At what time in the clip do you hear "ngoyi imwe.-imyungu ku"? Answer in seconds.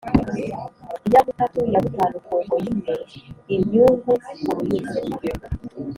2.41-4.49